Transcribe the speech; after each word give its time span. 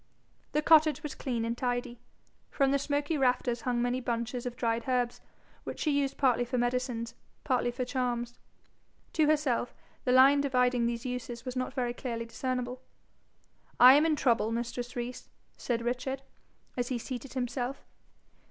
The 0.53 0.63
cottage 0.63 1.03
was 1.03 1.13
clean 1.13 1.45
and 1.45 1.55
tidy. 1.55 1.99
From 2.49 2.71
the 2.71 2.79
smoky 2.79 3.19
rafters 3.19 3.61
hung 3.61 3.83
many 3.83 4.01
bunches 4.01 4.47
of 4.47 4.55
dried 4.55 4.85
herbs, 4.89 5.21
which 5.63 5.79
she 5.79 5.91
used 5.91 6.17
partly 6.17 6.43
for 6.43 6.57
medicines, 6.57 7.13
partly 7.43 7.69
for 7.69 7.85
charms. 7.85 8.39
To 9.13 9.27
herself, 9.27 9.75
the 10.03 10.11
line 10.11 10.41
dividing 10.41 10.87
these 10.87 11.05
uses 11.05 11.45
was 11.45 11.55
not 11.55 11.75
very 11.75 11.93
clearly 11.93 12.25
discernible. 12.25 12.81
'I 13.79 13.93
am 13.93 14.05
in 14.07 14.15
trouble, 14.15 14.51
mistress 14.51 14.95
Rees,' 14.95 15.29
said 15.55 15.83
Richard, 15.83 16.23
as 16.75 16.87
he 16.87 16.97
seated 16.97 17.33
himself. 17.35 17.85